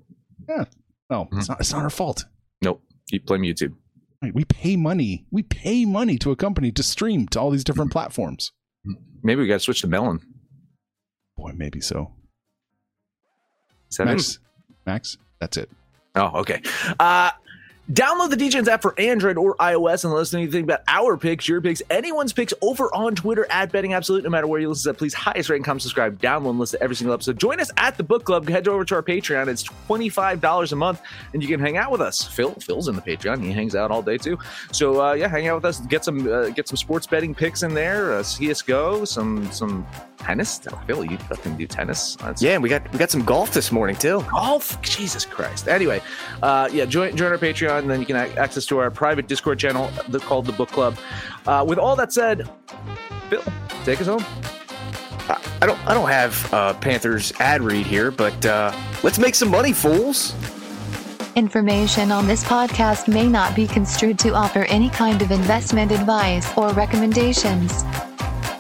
[0.49, 0.65] Yeah.
[1.11, 1.39] No, Mm-hmm.
[1.39, 1.61] it's not.
[1.61, 2.25] It's not our fault.
[2.61, 2.83] Nope.
[3.13, 3.75] You blame YouTube.
[4.21, 5.27] Right, We pay money.
[5.31, 7.99] We pay money to a company to stream to all these different Mm-hmm.
[7.99, 8.51] platforms.
[9.23, 10.21] Maybe we got to switch to Melon.
[11.43, 12.13] Boy, maybe so.
[13.99, 14.05] It?
[14.05, 14.39] Max,
[14.87, 15.69] Max, that's it.
[16.15, 16.63] Oh, okay.
[17.01, 17.33] Uh,
[17.91, 21.17] download the DJs app for Android or iOS and let us know anything about our
[21.17, 24.23] picks, your picks, anyone's picks over on Twitter at Betting Absolute.
[24.23, 26.79] No matter where you listen to please highest rate and comment, subscribe, download and listen
[26.79, 27.41] to every single episode.
[27.41, 28.49] Join us at the book club.
[28.49, 29.49] Head over to our Patreon.
[29.49, 31.03] It's $25 a month
[31.33, 32.23] and you can hang out with us.
[32.23, 33.43] Phil, Phil's in the Patreon.
[33.43, 34.39] He hangs out all day too.
[34.71, 35.81] So uh, yeah, hang out with us.
[35.81, 38.13] Get some uh, get some sports betting picks in there.
[38.13, 39.85] Uh, CS:GO, some some
[40.23, 40.61] tennis.
[40.87, 42.17] Phil, you fucking do tennis.
[42.17, 44.25] That's Yeah, we got we got some golf this morning too.
[44.31, 46.01] golf jesus christ anyway
[46.43, 49.27] uh yeah join join our patreon and then you can ac- access to our private
[49.29, 50.97] discord channel called the book club
[51.47, 52.49] uh with all that said
[53.29, 53.43] phil
[53.85, 54.25] take us home
[55.29, 58.73] I, I don't I don't have uh, Panthers ad read here, but uh,
[59.05, 60.35] let's make some money, fools.
[61.37, 66.47] Information on this podcast may not be construed to offer any kind of investment advice
[66.59, 67.85] or recommendations.